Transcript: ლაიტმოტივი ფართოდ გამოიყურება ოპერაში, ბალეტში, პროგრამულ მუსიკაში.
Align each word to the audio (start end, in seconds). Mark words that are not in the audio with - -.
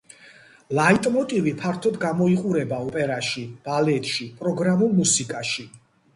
ლაიტმოტივი 0.77 1.53
ფართოდ 1.59 1.99
გამოიყურება 2.05 2.81
ოპერაში, 2.87 3.45
ბალეტში, 3.69 4.27
პროგრამულ 4.43 4.93
მუსიკაში. 5.03 5.71